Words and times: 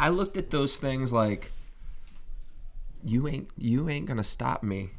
I 0.00 0.10
looked 0.10 0.36
at 0.36 0.50
those 0.50 0.76
things 0.76 1.12
like 1.12 1.50
you 3.02 3.26
ain't 3.26 3.48
you 3.56 3.88
ain't 3.88 4.06
gonna 4.06 4.22
stop 4.22 4.62
me 4.62 4.90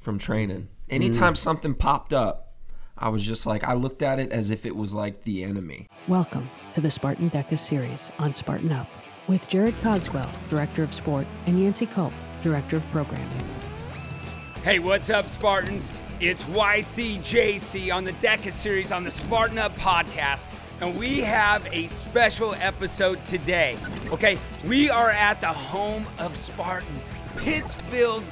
from 0.00 0.18
training. 0.18 0.66
Anytime 0.90 1.34
mm. 1.34 1.36
something 1.36 1.74
popped 1.74 2.12
up, 2.12 2.52
I 2.98 3.08
was 3.08 3.22
just 3.22 3.46
like 3.46 3.62
I 3.62 3.74
looked 3.74 4.02
at 4.02 4.18
it 4.18 4.32
as 4.32 4.50
if 4.50 4.66
it 4.66 4.74
was 4.74 4.92
like 4.92 5.22
the 5.22 5.44
enemy. 5.44 5.88
Welcome 6.08 6.50
to 6.74 6.80
the 6.80 6.90
Spartan 6.90 7.30
DEKA 7.30 7.56
series 7.56 8.10
on 8.18 8.34
Spartan 8.34 8.72
Up 8.72 8.88
with 9.28 9.46
Jared 9.46 9.74
Cogswell, 9.80 10.28
Director 10.48 10.82
of 10.82 10.92
Sport, 10.92 11.28
and 11.46 11.62
Yancey 11.62 11.86
Culp, 11.86 12.12
Director 12.42 12.78
of 12.78 12.86
Programming. 12.90 13.44
Hey, 14.64 14.80
what's 14.80 15.08
up, 15.08 15.28
Spartans? 15.28 15.92
It's 16.18 16.42
YCJC 16.44 17.94
on 17.94 18.02
the 18.02 18.12
DEKA 18.14 18.50
series 18.50 18.90
on 18.90 19.04
the 19.04 19.10
Spartan 19.12 19.58
Up 19.58 19.76
podcast, 19.76 20.46
and 20.82 20.98
we 20.98 21.20
have 21.20 21.66
a 21.72 21.86
special 21.86 22.54
episode 22.56 23.24
today. 23.24 23.76
Okay, 24.08 24.36
we 24.64 24.90
are 24.90 25.10
at 25.10 25.40
the 25.40 25.46
home 25.46 26.04
of 26.18 26.36
Spartan, 26.36 26.98
Pittsfield, 27.36 28.24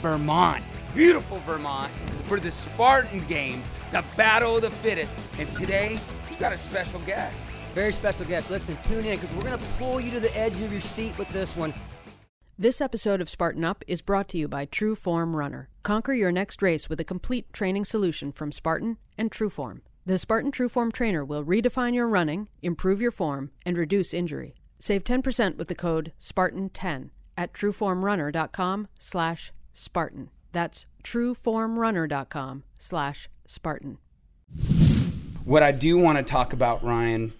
Vermont. 0.00 0.64
Beautiful 0.94 1.38
Vermont 1.40 1.92
for 2.24 2.40
the 2.40 2.50
Spartan 2.50 3.24
Games, 3.26 3.70
the 3.92 4.02
Battle 4.16 4.56
of 4.56 4.62
the 4.62 4.70
Fittest. 4.70 5.16
And 5.38 5.52
today, 5.52 6.00
we 6.28 6.36
got 6.36 6.54
a 6.54 6.56
special 6.56 7.00
guest. 7.00 7.36
Very 7.74 7.92
special 7.92 8.24
guest. 8.24 8.50
Listen, 8.50 8.78
tune 8.84 9.04
in 9.04 9.20
because 9.20 9.30
we're 9.32 9.42
going 9.42 9.58
to 9.58 9.66
pull 9.78 10.00
you 10.00 10.10
to 10.10 10.20
the 10.20 10.34
edge 10.36 10.58
of 10.60 10.72
your 10.72 10.80
seat 10.80 11.16
with 11.18 11.28
this 11.28 11.54
one. 11.54 11.72
This 12.58 12.80
episode 12.80 13.20
of 13.20 13.28
Spartan 13.28 13.62
Up 13.62 13.84
is 13.86 14.00
brought 14.00 14.28
to 14.30 14.38
you 14.38 14.48
by 14.48 14.64
True 14.64 14.94
Form 14.94 15.36
Runner. 15.36 15.68
Conquer 15.82 16.14
your 16.14 16.32
next 16.32 16.62
race 16.62 16.88
with 16.88 16.98
a 16.98 17.04
complete 17.04 17.52
training 17.52 17.84
solution 17.84 18.32
from 18.32 18.52
Spartan 18.52 18.96
and 19.18 19.30
True 19.30 19.50
Form. 19.50 19.82
The 20.10 20.18
Spartan 20.18 20.50
True 20.50 20.68
Form 20.68 20.90
trainer 20.90 21.24
will 21.24 21.44
redefine 21.44 21.94
your 21.94 22.08
running, 22.08 22.48
improve 22.62 23.00
your 23.00 23.12
form, 23.12 23.52
and 23.64 23.78
reduce 23.78 24.12
injury. 24.12 24.56
Save 24.76 25.04
10% 25.04 25.56
with 25.56 25.68
the 25.68 25.74
code 25.76 26.12
SPARTAN10 26.18 27.10
at 27.38 27.52
trueformrunner.com 27.52 28.88
slash 28.98 29.52
Spartan. 29.72 30.30
That's 30.50 30.86
trueformrunner.com 31.04 32.64
slash 32.76 33.28
Spartan. 33.46 33.98
What 35.44 35.62
I 35.62 35.70
do 35.70 35.96
want 35.96 36.18
to 36.18 36.24
talk 36.24 36.52
about, 36.52 36.82
Ryan, 36.82 37.32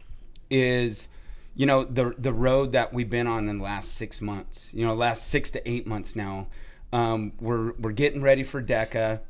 is 0.48 1.08
you 1.56 1.66
know 1.66 1.82
the 1.82 2.14
the 2.16 2.32
road 2.32 2.70
that 2.70 2.92
we've 2.92 3.10
been 3.10 3.26
on 3.26 3.48
in 3.48 3.58
the 3.58 3.64
last 3.64 3.96
six 3.96 4.20
months. 4.20 4.70
You 4.72 4.86
know, 4.86 4.94
last 4.94 5.26
six 5.26 5.50
to 5.50 5.68
eight 5.68 5.88
months 5.88 6.14
now. 6.14 6.46
Um, 6.92 7.32
we're 7.40 7.72
we're 7.80 7.90
getting 7.90 8.22
ready 8.22 8.44
for 8.44 8.62
DEKA. 8.62 9.22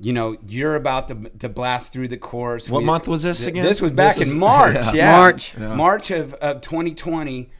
You 0.00 0.12
know, 0.12 0.36
you're 0.46 0.76
about 0.76 1.08
to, 1.08 1.14
to 1.40 1.48
blast 1.48 1.92
through 1.92 2.08
the 2.08 2.16
course. 2.16 2.68
What 2.70 2.84
month 2.84 3.08
was 3.08 3.24
this 3.24 3.44
again? 3.46 3.64
This 3.64 3.80
was 3.80 3.90
back 3.90 4.16
This 4.16 4.28
in 4.28 4.34
was- 4.34 4.40
March. 4.40 4.74
Yeah. 4.76 4.92
Yeah, 4.94 5.12
March. 5.18 5.58
Yeah. 5.58 5.74
March 5.74 6.10
of, 6.12 6.34
of 6.34 6.60
2020. 6.60 7.50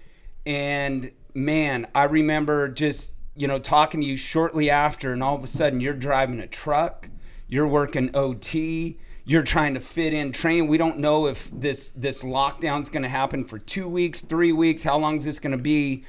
And 0.46 1.10
man, 1.34 1.86
I 1.94 2.04
remember 2.04 2.68
just 2.68 3.12
you 3.34 3.46
know 3.48 3.58
talking 3.58 4.00
to 4.00 4.06
you 4.06 4.16
shortly 4.16 4.70
after, 4.70 5.12
and 5.12 5.22
all 5.22 5.34
of 5.36 5.42
a 5.44 5.48
sudden 5.48 5.80
you're 5.80 5.94
driving 5.94 6.40
a 6.40 6.46
truck, 6.46 7.08
you're 7.48 7.66
working 7.68 8.10
OT, 8.14 8.98
you're 9.24 9.42
trying 9.42 9.74
to 9.74 9.80
fit 9.80 10.12
in 10.14 10.32
training. 10.32 10.68
We 10.68 10.78
don't 10.78 10.98
know 10.98 11.26
if 11.26 11.50
this 11.52 11.90
this 11.90 12.22
lockdown's 12.22 12.88
going 12.88 13.02
to 13.02 13.08
happen 13.08 13.44
for 13.44 13.58
two 13.58 13.88
weeks, 13.88 14.20
three 14.20 14.52
weeks. 14.52 14.82
How 14.84 14.96
long 14.96 15.16
is 15.16 15.24
this 15.24 15.38
going 15.40 15.56
to 15.56 15.62
be? 15.62 16.04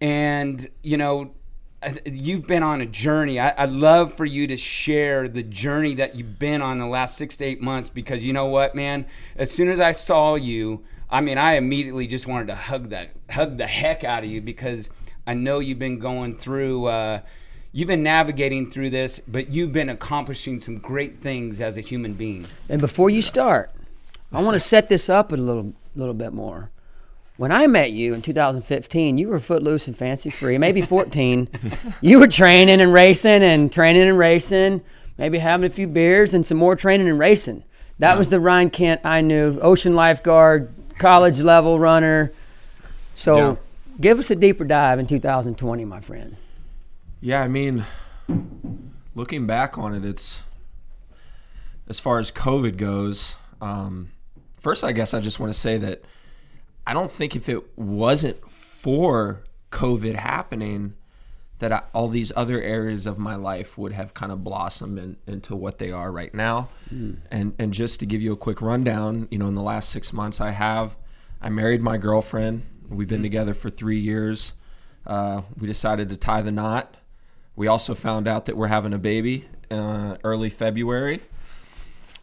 And 0.00 0.68
you 0.82 0.96
know, 0.96 1.22
I- 1.22 1.30
you've 2.04 2.46
been 2.46 2.62
on 2.62 2.80
a 2.80 2.86
journey. 2.86 3.38
I, 3.38 3.54
I'd 3.56 3.70
love 3.70 4.14
for 4.14 4.24
you 4.24 4.46
to 4.46 4.56
share 4.56 5.28
the 5.28 5.42
journey 5.42 5.94
that 5.94 6.14
you've 6.14 6.38
been 6.38 6.62
on 6.62 6.78
the 6.78 6.86
last 6.86 7.16
six 7.16 7.36
to 7.38 7.44
eight 7.44 7.60
months 7.60 7.88
because 7.88 8.24
you 8.24 8.32
know 8.32 8.46
what, 8.46 8.74
man? 8.74 9.06
As 9.36 9.50
soon 9.50 9.70
as 9.70 9.80
I 9.80 9.92
saw 9.92 10.34
you, 10.34 10.84
I 11.10 11.20
mean, 11.20 11.38
I 11.38 11.54
immediately 11.54 12.06
just 12.06 12.26
wanted 12.26 12.46
to 12.48 12.54
hug 12.54 12.90
that, 12.90 13.10
hug 13.30 13.58
the 13.58 13.66
heck 13.66 14.04
out 14.04 14.24
of 14.24 14.30
you 14.30 14.40
because 14.40 14.90
I 15.26 15.34
know 15.34 15.58
you've 15.58 15.78
been 15.78 15.98
going 15.98 16.38
through, 16.38 16.86
uh, 16.86 17.20
you've 17.72 17.88
been 17.88 18.02
navigating 18.02 18.70
through 18.70 18.90
this, 18.90 19.20
but 19.20 19.50
you've 19.50 19.72
been 19.72 19.88
accomplishing 19.88 20.60
some 20.60 20.78
great 20.78 21.20
things 21.20 21.60
as 21.60 21.76
a 21.76 21.80
human 21.80 22.14
being. 22.14 22.46
And 22.68 22.80
before 22.80 23.10
you 23.10 23.22
start, 23.22 23.70
I 24.32 24.42
want 24.42 24.54
to 24.54 24.60
set 24.60 24.88
this 24.88 25.08
up 25.08 25.32
a 25.32 25.36
little, 25.36 25.74
little 25.94 26.14
bit 26.14 26.32
more. 26.32 26.70
When 27.36 27.50
I 27.50 27.66
met 27.66 27.92
you 27.92 28.14
in 28.14 28.22
2015, 28.22 29.18
you 29.18 29.28
were 29.28 29.40
footloose 29.40 29.86
and 29.86 29.96
fancy 29.96 30.30
free, 30.30 30.58
maybe 30.58 30.82
14. 30.82 31.48
you 32.00 32.18
were 32.20 32.28
training 32.28 32.80
and 32.80 32.92
racing 32.92 33.42
and 33.42 33.72
training 33.72 34.02
and 34.08 34.18
racing, 34.18 34.82
maybe 35.18 35.38
having 35.38 35.64
a 35.64 35.72
few 35.72 35.86
beers 35.88 36.34
and 36.34 36.44
some 36.44 36.58
more 36.58 36.76
training 36.76 37.08
and 37.08 37.18
racing. 37.18 37.64
That 37.98 38.18
was 38.18 38.28
the 38.30 38.38
Ryan 38.40 38.70
Kent 38.70 39.00
I 39.04 39.20
knew, 39.22 39.58
ocean 39.60 39.94
lifeguard, 39.94 40.72
college 40.98 41.40
level 41.40 41.78
runner. 41.78 42.32
So 43.14 43.36
Yeah. 43.36 43.56
give 44.00 44.18
us 44.18 44.30
a 44.30 44.36
deeper 44.36 44.64
dive 44.64 44.98
in 44.98 45.06
2020, 45.06 45.84
my 45.84 46.00
friend. 46.00 46.36
Yeah, 47.20 47.40
I 47.42 47.48
mean, 47.48 47.84
looking 49.14 49.46
back 49.46 49.78
on 49.78 49.94
it, 49.94 50.04
it's 50.04 50.44
as 51.88 51.98
far 52.00 52.18
as 52.18 52.30
COVID 52.30 52.76
goes. 52.76 53.36
Um, 53.60 54.10
first, 54.58 54.82
I 54.84 54.92
guess 54.92 55.14
I 55.14 55.20
just 55.20 55.38
want 55.38 55.52
to 55.52 55.58
say 55.58 55.78
that 55.78 56.02
I 56.86 56.94
don't 56.94 57.10
think 57.10 57.36
if 57.36 57.48
it 57.48 57.78
wasn't 57.78 58.50
for 58.50 59.44
COVID 59.70 60.16
happening, 60.16 60.94
that 61.60 61.72
I, 61.72 61.82
all 61.94 62.08
these 62.08 62.32
other 62.34 62.60
areas 62.60 63.06
of 63.06 63.18
my 63.18 63.36
life 63.36 63.78
would 63.78 63.92
have 63.92 64.14
kind 64.14 64.32
of 64.32 64.42
blossomed 64.42 64.98
in, 64.98 65.16
into 65.28 65.54
what 65.54 65.78
they 65.78 65.92
are 65.92 66.10
right 66.10 66.34
now. 66.34 66.68
And 67.30 67.54
and 67.58 67.72
just 67.72 68.00
to 68.00 68.06
give 68.06 68.20
you 68.20 68.32
a 68.32 68.36
quick 68.36 68.60
rundown, 68.60 69.28
you 69.30 69.38
know, 69.38 69.46
in 69.46 69.54
the 69.54 69.62
last 69.62 69.90
six 69.90 70.12
months, 70.12 70.40
I 70.40 70.50
have 70.50 70.96
I 71.40 71.50
married 71.50 71.80
my 71.80 71.98
girlfriend. 71.98 72.66
We've 72.88 73.08
been 73.08 73.22
together 73.22 73.54
for 73.54 73.70
three 73.70 74.00
years. 74.00 74.52
Uh, 75.06 75.42
we 75.56 75.66
decided 75.66 76.08
to 76.08 76.16
tie 76.16 76.42
the 76.42 76.52
knot. 76.52 76.96
We 77.54 77.68
also 77.68 77.94
found 77.94 78.26
out 78.26 78.46
that 78.46 78.56
we're 78.56 78.66
having 78.66 78.92
a 78.92 78.98
baby 78.98 79.46
uh, 79.70 80.16
early 80.24 80.50
February. 80.50 81.20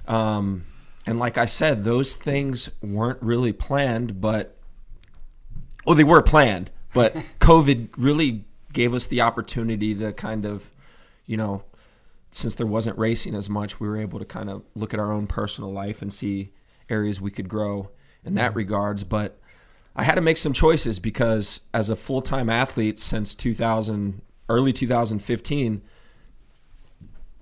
Um, 0.07 0.65
and 1.05 1.19
like 1.19 1.37
I 1.37 1.45
said, 1.45 1.83
those 1.83 2.15
things 2.15 2.69
weren't 2.81 3.21
really 3.21 3.53
planned, 3.53 4.21
but 4.21 4.57
well, 5.85 5.95
they 5.95 6.03
were 6.03 6.21
planned, 6.21 6.71
but 6.93 7.15
COVID 7.39 7.89
really 7.97 8.45
gave 8.73 8.93
us 8.93 9.07
the 9.07 9.21
opportunity 9.21 9.95
to 9.95 10.13
kind 10.13 10.45
of, 10.45 10.71
you 11.25 11.37
know, 11.37 11.63
since 12.31 12.55
there 12.55 12.67
wasn't 12.67 12.97
racing 12.97 13.33
as 13.33 13.49
much, 13.49 13.79
we 13.79 13.87
were 13.87 13.97
able 13.97 14.19
to 14.19 14.25
kind 14.25 14.49
of 14.49 14.63
look 14.75 14.93
at 14.93 14.99
our 14.99 15.11
own 15.11 15.25
personal 15.25 15.71
life 15.71 16.01
and 16.01 16.13
see 16.13 16.51
areas 16.89 17.19
we 17.19 17.31
could 17.31 17.49
grow 17.49 17.89
in 18.23 18.35
that 18.35 18.53
mm. 18.53 18.57
regards. 18.57 19.03
But 19.03 19.39
I 19.95 20.03
had 20.03 20.15
to 20.15 20.21
make 20.21 20.37
some 20.37 20.53
choices 20.53 20.99
because 20.99 21.61
as 21.73 21.89
a 21.89 21.95
full 21.95 22.21
time 22.21 22.49
athlete 22.49 22.99
since 22.99 23.33
2000, 23.35 24.21
early 24.47 24.73
2015, 24.73 25.81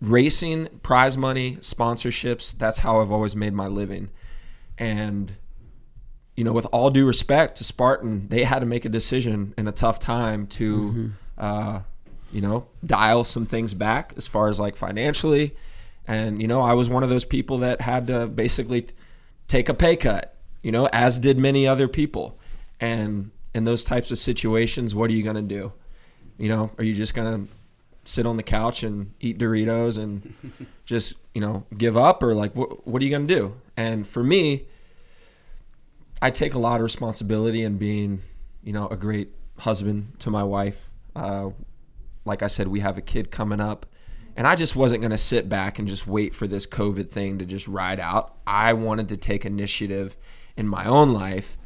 racing, 0.01 0.67
prize 0.83 1.17
money, 1.17 1.55
sponsorships, 1.57 2.57
that's 2.57 2.79
how 2.79 3.01
I've 3.01 3.11
always 3.11 3.35
made 3.35 3.53
my 3.53 3.67
living. 3.67 4.09
And, 4.77 5.33
you 6.35 6.43
know, 6.43 6.51
with 6.51 6.67
all 6.71 6.89
due 6.89 7.05
respect 7.05 7.57
to 7.57 7.63
Spartan, 7.63 8.27
they 8.27 8.43
had 8.43 8.59
to 8.59 8.65
make 8.65 8.85
a 8.85 8.89
decision 8.89 9.53
in 9.57 9.67
a 9.67 9.71
tough 9.71 9.99
time 9.99 10.45
to, 10.47 11.11
uh, 11.37 11.79
you 12.31 12.41
know, 12.41 12.67
dial 12.85 13.23
some 13.23 13.45
things 13.45 13.73
back 13.73 14.13
as 14.17 14.27
far 14.27 14.49
as 14.49 14.59
like 14.59 14.75
financially. 14.75 15.55
And, 16.07 16.41
you 16.41 16.47
know, 16.47 16.61
I 16.61 16.73
was 16.73 16.89
one 16.89 17.03
of 17.03 17.09
those 17.09 17.25
people 17.25 17.59
that 17.59 17.81
had 17.81 18.07
to 18.07 18.27
basically 18.27 18.87
take 19.47 19.67
a 19.67 19.73
pay 19.73 19.95
cut, 19.95 20.35
you 20.61 20.71
know, 20.71 20.87
as 20.93 21.19
did 21.19 21.39
many 21.39 21.67
other 21.67 21.87
people. 21.87 22.39
And 22.79 23.31
in 23.55 23.63
those 23.63 23.83
types 23.83 24.11
of 24.11 24.19
situations, 24.19 24.93
what 24.93 25.09
are 25.09 25.13
you 25.13 25.23
going 25.23 25.35
to 25.35 25.41
do? 25.41 25.73
You 26.37 26.49
know, 26.49 26.71
are 26.77 26.83
you 26.83 26.93
just 26.93 27.15
going 27.15 27.47
to 27.47 27.51
sit 28.07 28.25
on 28.25 28.37
the 28.37 28.43
couch 28.43 28.83
and 28.83 29.13
eat 29.19 29.37
Doritos 29.37 29.97
and 30.01 30.33
just, 30.85 31.17
you 31.33 31.41
know, 31.41 31.65
give 31.77 31.97
up 31.97 32.23
or 32.23 32.33
like 32.33 32.55
what 32.55 32.87
what 32.87 33.01
are 33.01 33.05
you 33.05 33.11
going 33.11 33.27
to 33.27 33.35
do? 33.35 33.55
And 33.75 34.07
for 34.07 34.23
me, 34.23 34.65
I 36.21 36.31
take 36.31 36.53
a 36.53 36.59
lot 36.59 36.77
of 36.77 36.81
responsibility 36.83 37.63
in 37.63 37.77
being, 37.77 38.21
you 38.63 38.73
know, 38.73 38.87
a 38.87 38.97
great 38.97 39.29
husband 39.59 40.13
to 40.19 40.31
my 40.31 40.43
wife. 40.43 40.89
Uh, 41.15 41.49
like 42.25 42.41
I 42.41 42.47
said, 42.47 42.67
we 42.67 42.79
have 42.79 42.97
a 42.97 43.01
kid 43.01 43.29
coming 43.31 43.61
up, 43.61 43.85
and 44.35 44.47
I 44.47 44.55
just 44.55 44.75
wasn't 44.75 45.01
going 45.01 45.11
to 45.11 45.17
sit 45.17 45.47
back 45.47 45.79
and 45.79 45.87
just 45.87 46.07
wait 46.07 46.33
for 46.33 46.47
this 46.47 46.65
COVID 46.65 47.09
thing 47.09 47.37
to 47.39 47.45
just 47.45 47.67
ride 47.67 47.99
out. 47.99 48.35
I 48.45 48.73
wanted 48.73 49.09
to 49.09 49.17
take 49.17 49.45
initiative 49.45 50.17
in 50.55 50.67
my 50.67 50.85
own 50.85 51.13
life 51.13 51.57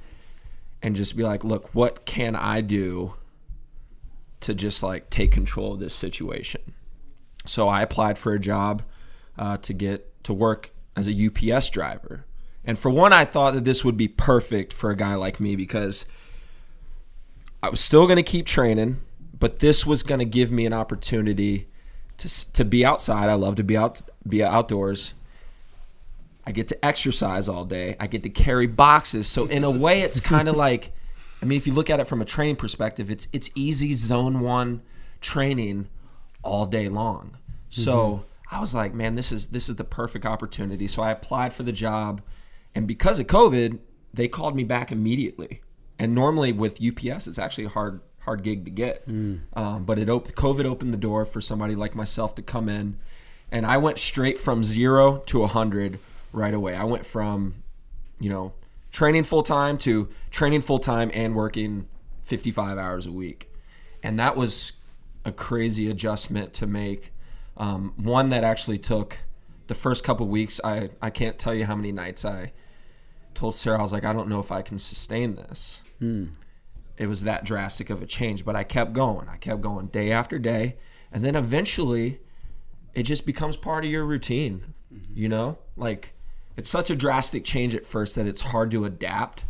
and 0.82 0.96
just 0.96 1.16
be 1.16 1.24
like, 1.24 1.44
look, 1.44 1.74
what 1.74 2.06
can 2.06 2.36
I 2.36 2.62
do 2.62 3.16
to 4.42 4.54
just 4.54 4.84
like 4.84 5.10
take 5.10 5.32
control 5.32 5.74
of 5.74 5.80
this 5.80 5.94
situation? 5.94 6.62
So 7.46 7.68
I 7.68 7.82
applied 7.82 8.18
for 8.18 8.34
a 8.34 8.40
job 8.40 8.84
uh, 9.38 9.58
to 9.58 9.74
get 9.74 10.24
to 10.24 10.34
work 10.34 10.72
as 10.96 11.08
a 11.08 11.28
UPS 11.28 11.70
driver. 11.70 12.26
And 12.64 12.78
for 12.78 12.92
one, 12.92 13.12
I 13.14 13.26
thought 13.26 13.54
that 13.56 13.66
this 13.66 13.84
would 13.84 13.98
be 13.98 14.08
perfect 14.08 14.72
for 14.74 14.92
a 14.92 14.96
guy 14.96 15.16
like 15.16 15.40
me 15.40 15.56
because 15.56 16.06
I 17.64 17.70
was 17.70 17.80
still 17.80 18.06
going 18.06 18.18
to 18.18 18.24
keep 18.24 18.46
training, 18.46 19.02
but 19.38 19.60
this 19.60 19.86
was 19.86 20.04
going 20.04 20.20
to 20.20 20.26
give 20.26 20.52
me 20.52 20.66
an 20.66 20.74
opportunity 20.74 21.68
to 22.18 22.54
to 22.54 22.64
be 22.64 22.86
outside. 22.86 23.30
I 23.30 23.34
love 23.34 23.56
to 23.56 23.64
be 23.64 23.78
out 23.78 24.02
be 24.28 24.44
outdoors. 24.44 25.14
I 26.46 26.52
get 26.52 26.68
to 26.70 26.86
exercise 26.86 27.48
all 27.48 27.66
day. 27.66 27.96
I 28.00 28.08
get 28.08 28.24
to 28.24 28.30
carry 28.30 28.68
boxes. 28.68 29.28
So 29.28 29.46
in 29.46 29.64
a 29.64 29.72
way, 29.72 30.02
it's 30.02 30.20
kind 30.20 30.50
of 30.50 30.56
like 30.68 30.94
I 31.42 31.46
mean, 31.46 31.58
if 31.58 31.66
you 31.66 31.74
look 31.74 31.90
at 31.90 32.00
it 32.00 32.08
from 32.08 32.22
a 32.22 32.26
training 32.26 32.58
perspective, 32.58 33.10
it's 33.10 33.28
it's 33.34 33.50
easy 33.56 33.94
zone 33.94 34.42
one 34.42 34.82
training 35.22 35.88
all 36.44 36.66
day 36.66 36.90
long. 36.90 37.38
So 37.70 38.26
I 38.52 38.60
was 38.60 38.74
like, 38.76 38.94
man, 38.94 39.16
this 39.16 39.32
is 39.32 39.48
this 39.48 39.70
is 39.70 39.76
the 39.76 39.84
perfect 39.84 40.26
opportunity. 40.26 40.88
So 40.88 41.02
I 41.02 41.12
applied 41.12 41.54
for 41.54 41.64
the 41.64 41.72
job, 41.72 42.22
and 42.76 42.88
because 42.88 43.20
of 43.20 43.28
COVID, 43.28 43.80
they 44.14 44.28
called 44.28 44.56
me 44.56 44.64
back 44.64 44.92
immediately. 44.92 45.62
And 45.98 46.14
normally 46.16 46.52
with 46.52 46.80
UPS, 46.82 47.28
it's 47.28 47.40
actually 47.40 47.66
a 47.66 47.70
hard 47.70 48.02
hard 48.20 48.44
gig 48.44 48.66
to 48.66 48.72
get. 48.72 49.08
Um, 49.08 49.84
but 49.86 49.98
it 49.98 50.10
op- 50.10 50.28
COVID 50.34 50.66
opened 50.66 50.94
the 50.94 50.98
door 50.98 51.26
for 51.26 51.42
somebody 51.42 51.76
like 51.76 51.96
myself 51.96 52.36
to 52.36 52.42
come 52.42 52.70
in, 52.70 52.98
and 53.52 53.66
I 53.66 53.78
went 53.78 53.98
straight 54.00 54.38
from 54.40 54.64
zero 54.64 55.18
to 55.28 55.44
a 55.44 55.48
hundred 55.48 56.00
right 56.34 56.54
away. 56.54 56.76
I 56.76 56.84
went 56.84 57.06
from, 57.06 57.64
you 58.20 58.30
know, 58.30 58.54
training 58.92 59.24
full 59.24 59.44
time 59.44 59.78
to 59.80 60.10
training 60.30 60.62
full 60.62 60.80
time 60.80 61.12
and 61.14 61.36
working 61.36 61.88
55 62.24 62.78
hours 62.78 63.06
a 63.06 63.12
week, 63.12 63.50
and 64.04 64.20
that 64.20 64.36
was 64.36 64.74
a 65.26 65.32
crazy 65.32 65.90
adjustment 65.90 66.54
to 66.54 66.68
make. 66.68 67.14
Um, 67.58 67.94
one 67.98 68.30
that 68.30 68.44
actually 68.44 68.78
took 68.78 69.20
the 69.68 69.76
first 69.76 70.04
couple 70.04 70.28
weeks. 70.28 70.60
I 70.64 70.90
I 71.02 71.10
can't 71.10 71.38
tell 71.38 71.54
you 71.54 71.66
how 71.66 71.76
many 71.76 71.92
nights 71.92 72.26
I 72.26 72.54
told 73.34 73.56
Sarah 73.56 73.80
I 73.80 73.82
was 73.82 73.94
like, 73.94 74.06
I 74.06 74.14
don't 74.14 74.28
know 74.28 74.40
if 74.40 74.52
I 74.52 74.62
can 74.62 74.80
sustain 74.80 75.36
this. 75.36 75.82
It 76.98 77.08
was 77.08 77.24
that 77.24 77.46
drastic 77.46 77.90
of 77.90 78.02
a 78.02 78.06
change, 78.06 78.46
but 78.46 78.56
I 78.56 78.64
kept 78.64 78.94
going. 78.94 79.28
I 79.30 79.38
kept 79.38 79.62
going 79.62 79.88
day 79.88 80.12
after 80.12 80.38
day, 80.38 80.78
and 81.12 81.24
then 81.24 81.36
eventually, 81.36 82.20
it 82.94 83.04
just 83.04 83.26
becomes 83.26 83.58
part 83.58 83.86
of 83.86 83.92
your 83.92 84.06
routine. 84.06 84.74
You 85.14 85.30
know, 85.30 85.58
like 85.78 86.14
it's 86.62 86.70
such 86.70 86.92
a 86.92 86.96
drastic 86.96 87.44
change 87.44 87.74
at 87.74 87.88
first 87.88 88.14
that 88.14 88.28
it's 88.28 88.42
hard 88.42 88.70
to 88.70 88.86
adapt, 88.86 89.46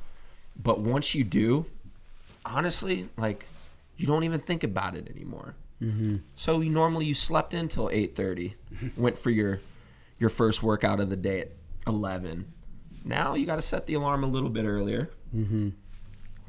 but 0.55 0.79
once 0.79 1.13
you 1.13 1.25
do, 1.25 1.65
honestly, 2.45 3.09
like 3.17 3.47
you 3.97 4.07
don't 4.07 4.23
even 4.23 4.39
think 4.39 4.63
about 4.63 4.95
it 4.95 5.09
anymore. 5.09 5.55
Mm-hmm. 5.81 6.19
So 6.35 6.61
you 6.61 6.69
normally 6.69 7.03
you 7.03 7.13
slept 7.13 7.53
in 7.53 7.59
until 7.59 7.89
eight 7.91 8.15
thirty, 8.15 8.55
went 8.95 9.17
for 9.17 9.29
your 9.29 9.59
your 10.19 10.29
first 10.29 10.63
workout 10.63 11.01
of 11.01 11.09
the 11.09 11.17
day 11.17 11.41
at 11.41 11.51
eleven. 11.85 12.53
Now 13.03 13.33
you 13.33 13.45
got 13.45 13.57
to 13.57 13.61
set 13.61 13.87
the 13.87 13.95
alarm 13.95 14.23
a 14.23 14.27
little 14.27 14.49
bit 14.49 14.63
earlier. 14.63 15.09
Mm-hmm. 15.35 15.71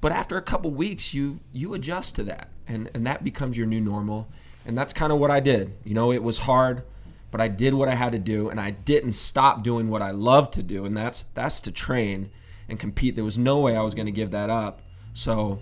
But 0.01 0.13
after 0.13 0.37
a 0.37 0.43
couple 0.43 0.71
weeks, 0.71 1.13
you 1.13 1.41
you 1.53 1.75
adjust 1.75 2.15
to 2.17 2.23
that, 2.23 2.51
and 2.69 2.89
and 2.95 3.05
that 3.09 3.25
becomes 3.25 3.59
your 3.59 3.67
new 3.67 3.81
normal. 3.81 4.29
And 4.65 4.79
that's 4.79 4.93
kind 4.93 5.13
of 5.13 5.19
what 5.19 5.33
I 5.33 5.41
did. 5.41 5.75
You 5.83 5.95
know, 5.95 6.13
it 6.13 6.23
was 6.23 6.39
hard, 6.39 6.85
but 7.33 7.41
I 7.41 7.49
did 7.49 7.75
what 7.75 7.89
I 7.89 7.95
had 7.95 8.13
to 8.13 8.19
do, 8.19 8.51
and 8.51 8.61
I 8.61 8.71
didn't 8.71 9.13
stop 9.13 9.65
doing 9.65 9.89
what 9.89 10.03
I 10.03 10.11
love 10.11 10.51
to 10.53 10.63
do, 10.63 10.85
and 10.85 10.97
that's 10.97 11.25
that's 11.35 11.63
to 11.63 11.73
train 11.73 12.31
and 12.69 12.79
compete. 12.79 13.17
There 13.17 13.25
was 13.25 13.39
no 13.39 13.59
way 13.59 13.75
I 13.75 13.81
was 13.81 13.95
going 13.95 14.07
to 14.07 14.13
give 14.13 14.31
that 14.33 14.51
up. 14.51 14.83
So, 15.15 15.61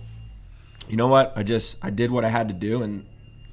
you 0.88 0.96
know 0.96 1.06
what? 1.06 1.32
I 1.37 1.44
just 1.44 1.78
I 1.81 1.90
did 1.90 2.11
what 2.11 2.25
I 2.25 2.28
had 2.28 2.49
to 2.49 2.55
do, 2.55 2.82
and 2.82 3.06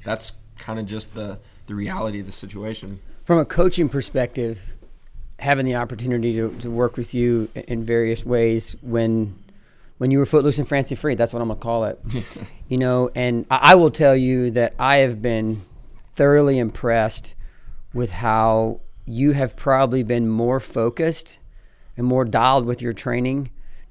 that's 0.04 0.34
kind 0.58 0.80
of 0.80 0.88
just 0.88 1.14
the 1.14 1.40
the 1.68 1.76
reality 1.76 2.20
of 2.20 2.26
the 2.26 2.32
situation. 2.32 3.00
From 3.24 3.38
a 3.38 3.46
coaching 3.46 3.88
perspective, 3.88 4.76
having 5.38 5.66
the 5.66 5.76
opportunity 5.76 6.34
to, 6.34 6.50
to 6.62 6.72
work 6.72 6.98
with 6.98 7.14
you 7.14 7.50
in 7.54 7.84
various 7.84 8.26
ways 8.26 8.76
when 8.82 9.38
when 10.00 10.10
you 10.10 10.18
were 10.18 10.26
footloose 10.26 10.58
and 10.58 10.68
fancy 10.68 10.96
free, 10.96 11.14
that's 11.14 11.34
what 11.34 11.42
I'm 11.44 11.50
gonna 11.50 11.60
call 11.60 11.84
it. 11.84 12.02
you 12.68 12.80
know, 12.80 13.12
and 13.14 13.46
I, 13.52 13.74
I 13.74 13.76
will 13.76 13.92
tell 13.92 14.16
you 14.16 14.50
that 14.52 14.74
I 14.80 14.98
have 14.98 15.22
been 15.22 15.62
thoroughly 16.16 16.58
impressed 16.58 17.36
with 17.98 18.12
how 18.12 18.80
you 19.08 19.32
have 19.32 19.56
probably 19.56 20.04
been 20.04 20.30
more 20.30 20.60
focused 20.60 21.40
and 21.98 22.06
more 22.06 22.24
dialed 22.24 22.64
with 22.64 22.80
your 22.80 22.94
training 22.94 23.50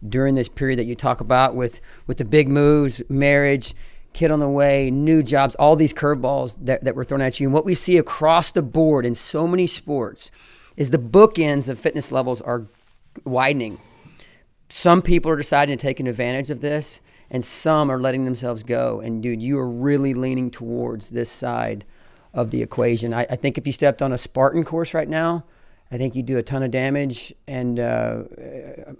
during 0.09 0.37
this 0.37 0.49
period 0.49 0.79
that 0.79 0.85
you 0.85 0.95
talk 0.95 1.21
about 1.21 1.57
with 1.57 1.81
with 2.07 2.17
the 2.19 2.25
big 2.25 2.49
moves, 2.49 3.03
marriage, 3.09 3.75
kid 4.13 4.31
on 4.31 4.39
the 4.39 4.49
way, 4.49 4.93
new 4.93 5.25
jobs, 5.25 5.57
all 5.57 5.75
these 5.75 5.93
curveballs 5.93 6.57
that, 6.65 6.85
that 6.85 6.95
were 6.95 7.03
thrown 7.03 7.21
at 7.21 7.41
you. 7.41 7.49
And 7.49 7.55
what 7.55 7.65
we 7.65 7.75
see 7.75 7.99
across 7.99 8.53
the 8.53 8.63
board 8.63 9.05
in 9.05 9.17
so 9.17 9.49
many 9.49 9.67
sports 9.67 10.31
is 10.77 10.91
the 10.91 10.99
bookends 10.99 11.69
of 11.69 11.77
fitness 11.77 12.13
levels 12.13 12.41
are 12.41 12.69
widening. 13.25 13.81
Some 14.69 15.03
people 15.03 15.33
are 15.33 15.37
deciding 15.37 15.77
to 15.77 15.83
take 15.83 15.99
an 15.99 16.07
advantage 16.07 16.51
of 16.51 16.61
this, 16.61 17.01
and 17.29 17.45
some 17.45 17.91
are 17.91 18.01
letting 18.01 18.25
themselves 18.25 18.63
go. 18.63 19.01
And 19.01 19.21
dude, 19.21 19.43
you 19.43 19.59
are 19.59 19.69
really 19.69 20.15
leaning 20.15 20.53
towards 20.53 21.11
this 21.11 21.31
side 21.31 21.85
of 22.37 22.51
the 22.53 22.63
equation. 22.63 23.13
I, 23.13 23.27
I 23.29 23.37
think 23.37 23.59
if 23.59 23.67
you 23.67 23.73
stepped 23.73 24.01
on 24.03 24.13
a 24.13 24.19
Spartan 24.19 24.65
course 24.65 24.95
right 24.95 25.09
now, 25.09 25.45
I 25.91 25.99
think 25.99 26.15
you 26.15 26.23
do 26.23 26.37
a 26.39 26.43
ton 26.43 26.63
of 26.63 26.71
damage. 26.71 27.33
And 27.49 27.81
uh, 27.81 28.25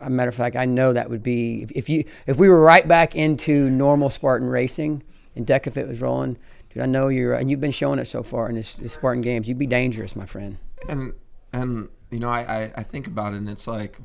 a 0.01 0.11
matter 0.11 0.29
of 0.29 0.35
fact, 0.35 0.57
I 0.57 0.65
know 0.65 0.93
that 0.93 1.11
would 1.11 1.23
be 1.23 1.63
if, 1.63 1.71
if 1.73 1.89
you 1.89 2.05
if 2.27 2.37
we 2.39 2.49
were 2.49 2.61
right 2.61 2.87
back 2.89 3.15
into 3.15 3.71
normal 3.71 4.11
Spartan 4.11 4.49
racing 4.49 5.03
and 5.37 5.47
DEKA 5.47 5.73
FIT 5.73 5.87
was 5.89 6.01
rolling, 6.01 6.39
dude. 6.71 6.83
I 6.83 6.87
know 6.87 7.09
you're 7.09 7.35
and 7.35 7.51
you've 7.51 7.61
been 7.61 7.71
showing 7.71 7.99
it 7.99 8.07
so 8.07 8.23
far 8.23 8.49
in 8.49 8.55
this, 8.57 8.77
this 8.77 8.95
Spartan 8.95 9.23
games. 9.23 9.49
You'd 9.49 9.59
be 9.59 9.67
dangerous, 9.67 10.17
my 10.17 10.27
friend. 10.27 10.57
and 10.89 11.13
and 11.53 11.89
you 12.11 12.19
know 12.21 12.29
I, 12.29 12.41
I 12.41 12.73
i 12.77 12.83
think 12.83 13.07
about 13.07 13.33
it 13.33 13.39
and 13.39 13.49
it's 13.49 13.67
like 13.67 13.99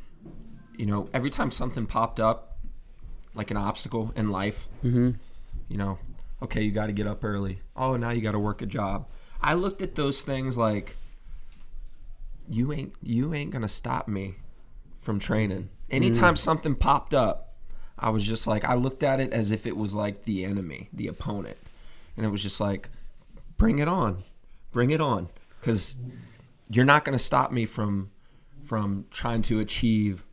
you 0.77 0.85
know 0.85 1.09
every 1.13 1.29
time 1.29 1.51
something 1.51 1.85
popped 1.85 2.19
up 2.19 2.57
like 3.35 3.51
an 3.51 3.57
obstacle 3.57 4.11
in 4.15 4.29
life 4.31 4.67
you 5.67 5.77
know 5.77 5.97
okay 6.41 6.61
you 6.61 6.71
got 6.71 6.87
to 6.87 6.93
get 6.93 7.07
up 7.07 7.23
early. 7.23 7.61
Oh 7.75 7.95
now 7.97 8.11
you 8.11 8.21
got 8.21 8.31
to 8.31 8.39
work 8.39 8.61
a 8.61 8.65
job. 8.65 9.07
I 9.41 9.53
looked 9.53 9.81
at 9.81 9.95
those 9.95 10.21
things 10.21 10.57
like 10.57 10.97
you 12.49 12.71
ain't 12.73 12.93
you 13.01 13.33
ain't 13.33 13.51
gonna 13.51 13.67
stop 13.67 14.07
me 14.07 14.35
from 14.99 15.19
training. 15.19 15.69
Anytime 15.89 16.35
something 16.35 16.75
popped 16.75 17.13
up 17.13 17.47
i 17.99 18.09
was 18.09 18.23
just 18.23 18.47
like 18.47 18.63
i 18.65 18.73
looked 18.73 19.03
at 19.03 19.19
it 19.19 19.31
as 19.31 19.51
if 19.51 19.67
it 19.67 19.77
was 19.77 19.93
like 19.93 20.25
the 20.25 20.43
enemy 20.43 20.89
the 20.93 21.07
opponent. 21.07 21.57
And 22.17 22.25
it 22.25 22.29
was 22.29 22.41
just 22.41 22.59
like 22.59 22.89
bring 23.57 23.79
it 23.79 23.87
on 23.87 24.23
bring 24.71 24.91
it 24.91 25.01
on. 25.01 25.29
Because 25.59 25.95
you're 26.69 26.85
not 26.85 27.05
going 27.05 27.17
to 27.17 27.23
stop 27.23 27.51
me 27.51 27.65
from 27.65 28.11
from 28.63 29.05
trying 29.11 29.41
to 29.43 29.59
achieve 29.59 30.23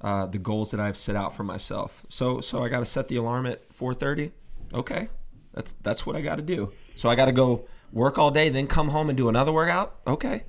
uh, 0.00 0.26
the 0.26 0.38
goals 0.38 0.70
that 0.70 0.80
I've 0.80 0.96
set 0.96 1.16
out 1.16 1.34
for 1.34 1.42
myself. 1.42 2.04
So 2.08 2.40
so 2.40 2.62
I 2.62 2.68
got 2.68 2.80
to 2.80 2.84
set 2.84 3.08
the 3.08 3.16
alarm 3.16 3.46
at 3.46 3.68
4:30. 3.70 4.32
Okay, 4.74 5.08
that's 5.52 5.74
that's 5.82 6.06
what 6.06 6.16
I 6.16 6.20
got 6.20 6.36
to 6.36 6.42
do. 6.42 6.72
So 6.94 7.08
I 7.08 7.14
got 7.14 7.26
to 7.26 7.32
go 7.32 7.66
work 7.92 8.18
all 8.18 8.30
day, 8.30 8.48
then 8.48 8.66
come 8.66 8.88
home 8.88 9.08
and 9.08 9.16
do 9.16 9.28
another 9.28 9.52
workout. 9.52 9.96
Okay, 10.06 10.44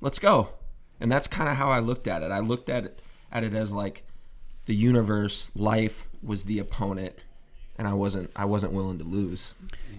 let's 0.00 0.18
go. 0.18 0.50
And 1.00 1.10
that's 1.10 1.26
kind 1.26 1.48
of 1.48 1.56
how 1.56 1.70
I 1.70 1.78
looked 1.78 2.08
at 2.08 2.22
it. 2.22 2.30
I 2.30 2.40
looked 2.40 2.68
at 2.68 2.84
it 2.84 3.00
at 3.30 3.44
it 3.44 3.54
as 3.54 3.72
like 3.72 4.04
the 4.66 4.74
universe, 4.74 5.50
life 5.54 6.06
was 6.22 6.44
the 6.44 6.58
opponent, 6.58 7.14
and 7.76 7.86
I 7.86 7.94
wasn't 7.94 8.30
I 8.36 8.44
wasn't 8.44 8.72
willing 8.72 8.98
to 8.98 9.04
lose. 9.04 9.54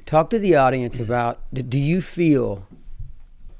Talk 0.05 0.29
to 0.31 0.39
the 0.39 0.55
audience 0.55 0.99
about 0.99 1.39
do 1.53 1.79
you 1.79 2.01
feel, 2.01 2.67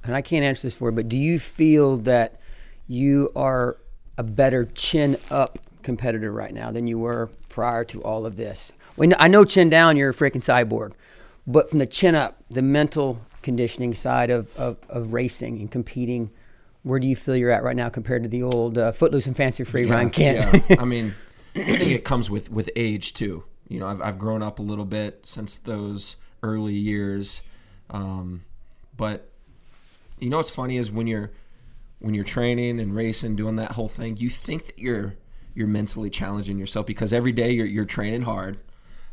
and 0.03 0.15
I 0.15 0.21
can't 0.21 0.43
answer 0.43 0.67
this 0.67 0.75
for 0.75 0.89
you, 0.89 0.95
but 0.95 1.09
do 1.09 1.17
you 1.17 1.39
feel 1.39 1.97
that 1.99 2.39
you 2.87 3.31
are 3.35 3.77
a 4.17 4.23
better 4.23 4.65
chin 4.65 5.17
up 5.31 5.59
competitor 5.81 6.31
right 6.31 6.53
now 6.53 6.71
than 6.71 6.87
you 6.87 6.99
were 6.99 7.29
prior 7.59 7.83
to 7.83 8.01
all 8.03 8.25
of 8.25 8.37
this? 8.37 8.71
When 8.95 9.13
I 9.19 9.27
know 9.27 9.43
chin 9.43 9.69
down, 9.69 9.97
you're 9.97 10.11
a 10.11 10.13
freaking 10.13 10.37
cyborg, 10.37 10.93
but 11.45 11.69
from 11.69 11.79
the 11.79 11.85
chin 11.85 12.15
up, 12.15 12.37
the 12.49 12.61
mental 12.61 13.19
conditioning 13.41 13.93
side 13.93 14.29
of, 14.29 14.55
of, 14.57 14.77
of 14.87 15.11
racing 15.11 15.59
and 15.59 15.69
competing, 15.69 16.31
where 16.83 16.99
do 16.99 17.07
you 17.07 17.17
feel 17.17 17.35
you're 17.35 17.51
at 17.51 17.61
right 17.61 17.75
now 17.75 17.89
compared 17.89 18.23
to 18.23 18.29
the 18.29 18.43
old 18.43 18.77
uh, 18.77 18.93
footloose 18.93 19.27
and 19.27 19.35
fancy 19.35 19.65
free 19.65 19.85
Ryan 19.85 20.09
Kent? 20.09 20.63
Yeah. 20.69 20.77
I 20.79 20.85
mean, 20.93 21.15
I 21.53 21.65
think 21.65 21.91
it 21.91 22.05
comes 22.05 22.29
with 22.29 22.49
with 22.49 22.69
age 22.77 23.13
too. 23.13 23.43
You 23.67 23.81
know, 23.81 23.87
I've 23.87 24.01
I've 24.01 24.17
grown 24.17 24.41
up 24.41 24.59
a 24.59 24.61
little 24.61 24.85
bit 24.85 25.25
since 25.25 25.57
those 25.57 26.15
early 26.41 26.75
years, 26.75 27.41
um, 27.89 28.45
but 28.95 29.29
you 30.17 30.29
know 30.29 30.37
what's 30.37 30.49
funny 30.49 30.77
is 30.77 30.89
when 30.89 31.07
you're 31.07 31.31
when 31.99 32.13
you're 32.13 32.23
training 32.23 32.79
and 32.79 32.95
racing, 32.95 33.35
doing 33.35 33.57
that 33.57 33.73
whole 33.73 33.89
thing, 33.89 34.15
you 34.15 34.29
think 34.29 34.67
that 34.67 34.79
you're 34.79 35.15
you're 35.59 35.67
mentally 35.67 36.09
challenging 36.09 36.57
yourself 36.57 36.85
because 36.85 37.11
every 37.11 37.33
day 37.33 37.51
you're 37.51 37.65
you're 37.65 37.85
training 37.85 38.21
hard, 38.21 38.57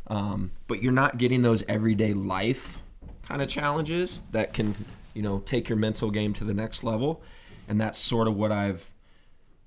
um, 0.07 0.51
but 0.67 0.81
you're 0.81 0.93
not 0.93 1.17
getting 1.17 1.41
those 1.41 1.61
everyday 1.67 2.13
life 2.13 2.81
kind 3.23 3.41
of 3.41 3.49
challenges 3.49 4.21
that 4.31 4.53
can 4.53 4.73
you 5.13 5.21
know 5.21 5.39
take 5.39 5.67
your 5.67 5.77
mental 5.77 6.09
game 6.09 6.33
to 6.33 6.45
the 6.45 6.53
next 6.53 6.85
level, 6.85 7.21
and 7.67 7.79
that's 7.81 7.99
sort 7.99 8.29
of 8.29 8.35
what 8.37 8.51
I've 8.51 8.91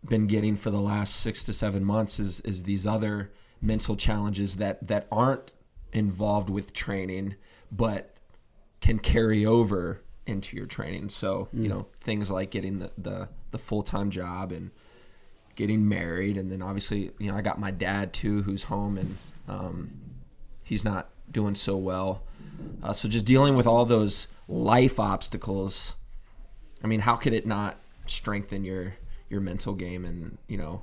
been 0.09 0.27
getting 0.27 0.57
for 0.57 0.71
the 0.71 0.81
last 0.81 1.17
six 1.17 1.45
to 1.45 1.53
seven 1.53 1.85
months 1.85 2.19
is 2.19 2.41
is 2.41 2.63
these 2.63 2.87
other 2.87 3.31
mental 3.61 3.95
challenges 3.95 4.57
that 4.57 4.89
that 4.89 5.07
aren't 5.13 5.53
involved 5.93 6.49
with 6.49 6.73
training 6.73 7.35
but 7.71 8.17
can 8.81 8.99
carry 8.99 9.45
over 9.45 10.01
into 10.27 10.57
your 10.57 10.65
training. 10.65 11.11
So 11.11 11.49
you 11.53 11.69
know 11.69 11.89
things 12.01 12.31
like 12.31 12.51
getting 12.51 12.79
the 12.79 12.91
the, 12.97 13.29
the 13.51 13.59
full-time 13.59 14.11
job 14.11 14.51
and 14.51 14.71
getting 15.61 15.89
married 15.89 16.37
and 16.37 16.51
then 16.51 16.63
obviously 16.63 17.11
you 17.19 17.31
know 17.31 17.37
i 17.37 17.41
got 17.43 17.61
my 17.61 17.71
dad 17.71 18.13
too 18.13 18.43
who's 18.43 18.65
home 18.65 18.97
and 18.97 19.17
um, 19.49 19.91
he's 20.65 20.85
not 20.85 21.11
doing 21.31 21.55
so 21.55 21.77
well 21.77 22.23
uh, 22.83 22.93
so 22.93 23.09
just 23.09 23.27
dealing 23.27 23.57
with 23.57 23.67
all 23.67 23.85
those 23.85 24.29
life 24.49 24.99
obstacles 24.99 25.95
I 26.83 26.87
mean, 26.87 27.01
how 27.01 27.17
could 27.17 27.33
it 27.33 27.47
not 27.47 27.77
strengthen 28.07 28.65
your 28.65 28.95
your 29.29 29.41
mental 29.41 29.75
game 29.75 30.05
and 30.05 30.39
you 30.49 30.57
know 30.57 30.83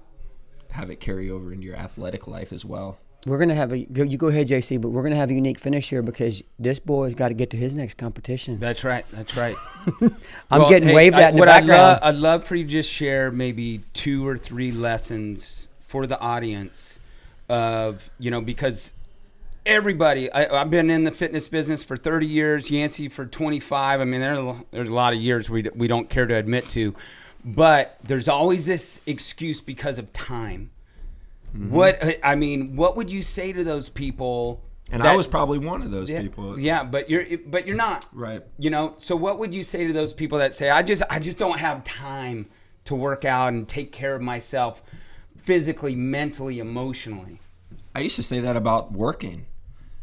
have 0.72 0.89
it 0.89 1.00
carry 1.00 1.29
over 1.29 1.51
into 1.51 1.65
your 1.65 1.75
athletic 1.75 2.27
life 2.27 2.53
as 2.53 2.63
well? 2.63 3.00
We're 3.25 3.39
gonna 3.39 3.55
have 3.55 3.74
a 3.74 3.83
go- 3.83 4.03
you 4.03 4.17
go 4.17 4.27
ahead, 4.27 4.47
JC, 4.47 4.79
but 4.79 4.89
we're 4.89 5.03
gonna 5.03 5.15
have 5.17 5.29
a 5.29 5.33
unique 5.33 5.59
finish 5.59 5.89
here 5.89 6.01
because 6.01 6.43
this 6.59 6.79
boy's 6.79 7.13
got 7.15 7.29
to 7.29 7.33
get 7.33 7.50
to 7.50 7.57
his 7.57 7.75
next 7.75 7.95
competition. 7.97 8.59
That's 8.59 8.83
right. 8.83 9.05
That's 9.12 9.36
right. 9.36 9.55
I'm 10.01 10.59
Well, 10.62 10.69
getting 10.69 10.89
hey, 10.89 10.95
waved 10.95 11.15
I- 11.15 11.24
at 11.24 11.33
in 11.33 11.39
the 11.39 11.45
background. 11.45 11.81
love, 11.81 12.00
I'd 12.03 12.15
love 12.15 12.45
for 12.45 12.55
you 12.55 12.63
to 12.63 12.69
just 12.69 12.91
share 12.91 13.31
maybe 13.31 13.81
two 13.93 14.25
or 14.27 14.38
three 14.38 14.71
lessons 14.71 15.67
for 15.88 16.05
the 16.07 16.19
audience 16.19 17.00
of 17.50 18.09
you 18.19 18.29
know 18.31 18.39
because 18.41 18.93
everybody 19.65 20.31
I, 20.31 20.62
I've 20.62 20.69
been 20.69 20.89
in 20.89 21.03
the 21.03 21.12
fitness 21.12 21.47
business 21.50 21.83
for 21.83 21.97
30 21.97 22.25
years, 22.27 22.69
Yancey 22.71 23.09
for 23.09 23.25
25. 23.25 24.00
I 24.00 24.03
mean 24.05 24.21
there's 24.21 24.39
a, 24.39 24.63
there's 24.71 24.89
a 24.89 24.93
lot 24.93 25.13
of 25.13 25.19
years 25.19 25.50
we 25.50 25.63
d- 25.63 25.69
we 25.75 25.88
don't 25.88 26.09
care 26.09 26.25
to 26.25 26.36
admit 26.36 26.69
to, 26.69 26.95
but 27.43 27.97
there's 28.03 28.27
always 28.29 28.65
this 28.65 29.01
excuse 29.05 29.59
because 29.59 29.97
of 29.97 30.13
time. 30.13 30.69
Mm-hmm. 31.55 31.71
What 31.71 32.19
I 32.23 32.35
mean, 32.35 32.75
what 32.75 32.95
would 32.95 33.09
you 33.09 33.23
say 33.23 33.53
to 33.53 33.63
those 33.63 33.89
people? 33.89 34.63
And 34.91 35.03
that- 35.03 35.13
I 35.13 35.15
was 35.15 35.27
probably 35.27 35.59
one 35.59 35.81
of 35.81 35.91
those 35.91 36.09
yeah, 36.09 36.21
people. 36.21 36.59
Yeah, 36.59 36.83
but 36.83 37.09
you're 37.09 37.25
but 37.45 37.67
you're 37.67 37.75
not. 37.75 38.05
Right. 38.13 38.43
You 38.57 38.69
know, 38.69 38.95
so 38.97 39.15
what 39.15 39.39
would 39.39 39.53
you 39.53 39.63
say 39.63 39.85
to 39.87 39.93
those 39.93 40.13
people 40.13 40.37
that 40.37 40.53
say, 40.53 40.69
I 40.69 40.83
just 40.83 41.03
I 41.09 41.19
just 41.19 41.37
don't 41.37 41.59
have 41.59 41.83
time 41.83 42.47
to 42.85 42.95
work 42.95 43.25
out 43.25 43.49
and 43.49 43.67
take 43.67 43.91
care 43.91 44.15
of 44.15 44.21
myself 44.21 44.81
physically, 45.37 45.95
mentally, 45.95 46.59
emotionally? 46.59 47.41
I 47.93 47.99
used 47.99 48.15
to 48.17 48.23
say 48.23 48.39
that 48.41 48.55
about 48.55 48.91
working. 48.91 49.45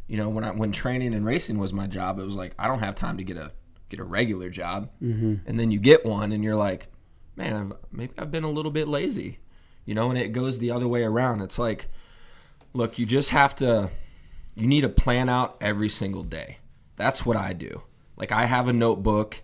You 0.07 0.19
know, 0.19 0.29
when 0.29 0.45
I 0.45 0.51
when 0.51 0.73
training 0.73 1.15
and 1.15 1.25
racing 1.25 1.59
was 1.59 1.73
my 1.73 1.87
job, 1.87 2.19
it 2.19 2.25
was 2.25 2.37
like 2.37 2.55
I 2.59 2.67
don't 2.67 2.81
have 2.81 2.95
time 2.95 3.17
to 3.17 3.25
get 3.25 3.37
a 3.37 3.53
get 3.89 4.01
a 4.01 4.05
regular 4.05 4.51
job. 4.51 4.91
Mm-hmm. 5.03 5.47
And 5.47 5.59
then 5.59 5.71
you 5.71 5.79
get 5.79 6.05
one, 6.05 6.33
and 6.33 6.45
you're 6.45 6.57
like, 6.57 6.89
man, 7.37 7.55
I've, 7.55 7.73
maybe 7.91 8.13
I've 8.19 8.31
been 8.31 8.45
a 8.45 8.51
little 8.51 8.71
bit 8.71 8.89
lazy. 8.89 9.39
You 9.85 9.95
know, 9.95 10.11
and 10.11 10.19
it 10.19 10.29
goes 10.29 10.59
the 10.59 10.71
other 10.71 10.89
way 10.89 11.03
around. 11.03 11.43
It's 11.43 11.59
like, 11.59 11.89
look, 12.73 12.99
you 12.99 13.07
just 13.07 13.31
have 13.31 13.55
to. 13.57 13.91
You 14.55 14.67
need 14.67 14.83
to 14.83 14.89
plan 14.89 15.29
out 15.29 15.57
every 15.61 15.89
single 15.89 16.23
day. 16.23 16.59
That's 16.97 17.27
what 17.27 17.37
I 17.37 17.53
do. 17.53 17.83
Like 18.17 18.33
I 18.33 18.47
have 18.47 18.69
a 18.69 18.73
notebook, 18.73 19.43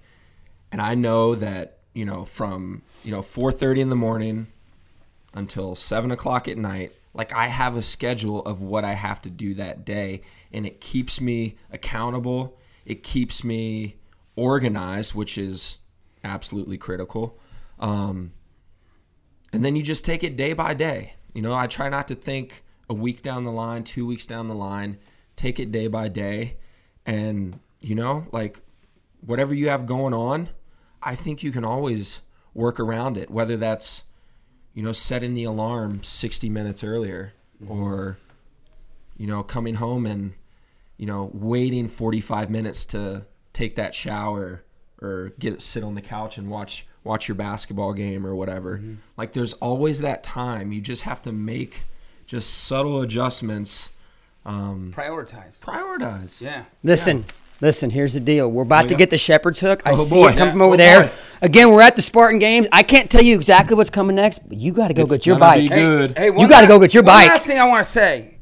and 0.70 0.80
I 0.80 0.94
know 0.94 1.34
that 1.34 1.78
you 1.92 2.04
know 2.04 2.24
from 2.24 2.82
you 3.04 3.10
know 3.10 3.22
4:30 3.22 3.80
in 3.80 3.88
the 3.88 3.96
morning 3.96 4.46
until 5.34 5.74
seven 5.74 6.10
o'clock 6.10 6.48
at 6.48 6.56
night. 6.56 6.92
Like 7.12 7.32
I 7.34 7.48
have 7.48 7.76
a 7.76 7.82
schedule 7.82 8.42
of 8.44 8.62
what 8.62 8.84
I 8.84 8.92
have 8.92 9.20
to 9.22 9.30
do 9.30 9.54
that 9.54 9.84
day, 9.84 10.22
and 10.52 10.64
it 10.64 10.80
keeps 10.80 11.20
me 11.20 11.56
accountable. 11.72 12.56
It 12.84 13.02
keeps 13.02 13.42
me 13.42 13.96
organized, 14.36 15.14
which 15.14 15.36
is 15.36 15.78
absolutely 16.22 16.78
critical. 16.78 17.38
Um, 17.78 18.32
and 19.52 19.64
then 19.64 19.76
you 19.76 19.82
just 19.82 20.04
take 20.04 20.24
it 20.24 20.36
day 20.36 20.52
by 20.52 20.74
day. 20.74 21.14
You 21.34 21.42
know, 21.42 21.54
I 21.54 21.66
try 21.66 21.88
not 21.88 22.08
to 22.08 22.14
think 22.14 22.64
a 22.88 22.94
week 22.94 23.22
down 23.22 23.44
the 23.44 23.52
line, 23.52 23.84
two 23.84 24.06
weeks 24.06 24.26
down 24.26 24.48
the 24.48 24.54
line. 24.54 24.98
Take 25.36 25.58
it 25.58 25.72
day 25.72 25.86
by 25.86 26.08
day, 26.08 26.56
and 27.06 27.58
you 27.80 27.94
know, 27.94 28.26
like 28.32 28.60
whatever 29.24 29.54
you 29.54 29.68
have 29.68 29.86
going 29.86 30.14
on, 30.14 30.50
I 31.02 31.14
think 31.14 31.42
you 31.42 31.50
can 31.50 31.64
always 31.64 32.22
work 32.52 32.78
around 32.78 33.16
it. 33.16 33.30
Whether 33.30 33.56
that's 33.56 34.04
you 34.74 34.82
know, 34.82 34.92
setting 34.92 35.34
the 35.34 35.44
alarm 35.44 36.02
60 36.02 36.48
minutes 36.48 36.84
earlier 36.84 37.32
mm-hmm. 37.62 37.72
or, 37.72 38.16
you 39.16 39.26
know, 39.26 39.42
coming 39.42 39.74
home 39.74 40.06
and, 40.06 40.34
you 40.96 41.06
know, 41.06 41.30
waiting 41.34 41.88
45 41.88 42.50
minutes 42.50 42.86
to 42.86 43.26
take 43.52 43.76
that 43.76 43.94
shower 43.94 44.64
or 45.02 45.32
get 45.38 45.60
sit 45.60 45.82
on 45.82 45.94
the 45.94 46.00
couch 46.00 46.38
and 46.38 46.48
watch 46.48 46.86
watch 47.04 47.28
your 47.28 47.34
basketball 47.34 47.92
game 47.92 48.26
or 48.26 48.34
whatever. 48.34 48.80
Like 49.16 49.32
there's 49.32 49.52
always 49.54 50.00
that 50.00 50.22
time. 50.22 50.72
You 50.72 50.80
just 50.80 51.02
have 51.02 51.22
to 51.22 51.32
make 51.32 51.84
just 52.26 52.52
subtle 52.64 53.00
adjustments. 53.00 53.88
Um, 54.46 54.92
Prioritize. 54.96 55.58
prioritize. 55.60 56.40
Yeah. 56.40 56.64
Listen, 56.82 57.26
listen. 57.60 57.90
Here's 57.90 58.14
the 58.14 58.20
deal. 58.20 58.50
We're 58.50 58.62
about 58.62 58.84
to 58.88 58.92
yeah. 58.94 58.98
get 58.98 59.10
the 59.10 59.18
shepherd's 59.18 59.60
hook. 59.60 59.82
I 59.84 59.92
Oh, 59.92 59.96
see 59.96 60.14
boy. 60.14 60.28
it 60.30 60.36
come 60.38 60.48
Yeah. 60.48 60.52
from 60.52 60.62
over 60.62 60.74
Oh, 60.74 60.76
there. 60.78 61.02
boy. 61.06 61.12
Again, 61.42 61.70
we're 61.70 61.82
at 61.82 61.94
the 61.96 62.02
Spartan 62.02 62.38
Games. 62.38 62.66
I 62.72 62.82
can't 62.82 63.10
tell 63.10 63.22
you 63.22 63.34
exactly 63.34 63.76
what's 63.76 63.90
coming 63.90 64.16
next, 64.16 64.46
but 64.48 64.56
you 64.58 64.72
got 64.72 64.88
to 64.88 64.94
go 64.94 65.02
It's 65.02 65.12
get 65.12 65.26
your 65.26 65.38
gonna 65.38 65.52
bike. 65.52 65.62
be 65.62 65.68
good. 65.68 66.16
Hey, 66.16 66.26
You 66.26 66.48
gotta 66.48 66.66
go 66.66 66.78
get 66.78 66.94
your 66.94 67.02
one 67.02 67.14
bike. 67.14 67.28
last 67.28 67.46
thing 67.46 67.58
I 67.58 67.64
want 67.66 67.84
to 67.84 67.90
say, 67.90 68.36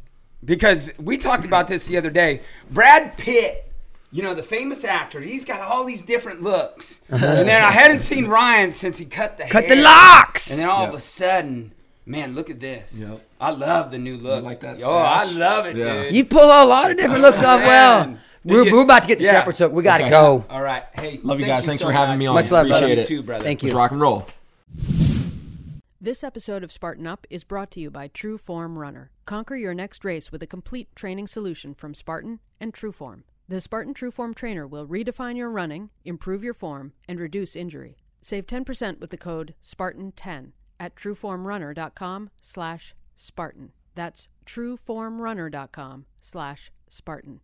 because 0.44 0.90
we 0.98 1.18
talked 1.18 1.44
about 1.44 1.66
this 1.68 1.86
the 1.86 1.96
other 1.96 2.10
day. 2.10 2.40
Brad 2.70 3.16
Pitt, 3.16 3.67
you 4.10 4.22
know, 4.22 4.34
the 4.34 4.42
famous 4.42 4.84
actor, 4.84 5.20
he's 5.20 5.44
got 5.44 5.60
all 5.60 5.84
these 5.84 6.00
different 6.02 6.42
looks. 6.42 7.00
and 7.08 7.22
then 7.22 7.62
I 7.62 7.70
hadn't 7.70 8.00
seen 8.00 8.26
Ryan 8.26 8.72
since 8.72 8.96
he 8.98 9.04
cut 9.04 9.36
the 9.38 9.44
Cut 9.44 9.64
hair. 9.66 9.76
the 9.76 9.82
locks. 9.82 10.50
And 10.50 10.60
then 10.60 10.68
all 10.68 10.82
Yep. 10.84 10.88
of 10.90 10.94
a 10.98 11.00
sudden, 11.02 11.72
man, 12.06 12.34
look 12.34 12.48
at 12.50 12.58
this. 12.60 12.94
Yep. 12.96 13.20
I 13.40 13.50
love 13.50 13.90
the 13.90 13.98
new 13.98 14.16
look. 14.16 14.44
like 14.44 14.60
that 14.60 14.80
Oh, 14.84 14.96
I 14.96 15.24
love 15.24 15.66
it, 15.66 15.76
Yeah. 15.76 16.04
dude. 16.04 16.14
You 16.14 16.24
pull 16.24 16.44
a 16.44 16.64
lot 16.64 16.90
of 16.90 16.96
different 16.96 17.22
looks 17.22 17.42
off 17.42 17.60
well. 17.60 18.16
We're, 18.44 18.64
we're 18.72 18.82
about 18.82 19.02
to 19.02 19.08
get 19.08 19.18
the 19.18 19.24
yeah. 19.24 19.32
shepherd's 19.32 19.58
hook. 19.58 19.72
We 19.72 19.82
got 19.82 19.98
to 19.98 20.04
Okay. 20.04 20.10
go. 20.10 20.44
All 20.48 20.62
right. 20.62 20.84
Hey, 20.94 21.20
Love 21.22 21.38
you 21.38 21.44
thank 21.44 21.56
guys. 21.58 21.66
Thanks 21.66 21.82
so 21.82 21.88
for 21.88 21.92
having 21.92 22.12
much. 22.14 22.18
me 22.20 22.26
on. 22.26 22.34
Much 22.34 22.50
love, 22.50 22.66
Appreciate 22.66 22.80
brother. 22.80 22.94
You 22.94 23.00
it. 23.00 23.06
too, 23.06 23.22
brother. 23.22 23.44
Thank 23.44 23.62
Let's 23.62 23.72
you. 23.72 23.78
rock 23.78 23.90
and 23.90 24.00
roll. 24.00 24.26
This 26.00 26.24
episode 26.24 26.62
of 26.64 26.72
Spartan 26.72 27.06
Up 27.06 27.26
is 27.28 27.44
brought 27.44 27.70
to 27.72 27.80
you 27.80 27.90
by 27.90 28.08
True 28.08 28.38
Form 28.38 28.78
Runner. 28.78 29.10
Conquer 29.26 29.56
your 29.56 29.74
next 29.74 30.04
race 30.04 30.32
with 30.32 30.42
a 30.42 30.46
complete 30.46 30.88
training 30.96 31.26
solution 31.26 31.74
from 31.74 31.92
Spartan 31.94 32.38
and 32.60 32.72
True 32.72 32.92
Form. 32.92 33.24
The 33.50 33.60
Spartan 33.60 33.94
Trueform 33.94 34.34
trainer 34.34 34.66
will 34.66 34.86
redefine 34.86 35.38
your 35.38 35.48
running, 35.48 35.88
improve 36.04 36.44
your 36.44 36.52
form, 36.52 36.92
and 37.08 37.18
reduce 37.18 37.56
injury. 37.56 37.96
Save 38.20 38.46
10% 38.46 39.00
with 39.00 39.08
the 39.08 39.16
code 39.16 39.54
SPARTAN10 39.62 40.52
at 40.78 40.94
trueformrunner.com 40.94 42.28
slash 42.42 42.94
Spartan. 43.16 43.72
That's 43.94 44.28
trueformrunner.com 44.44 46.04
slash 46.20 46.70
Spartan. 46.88 47.40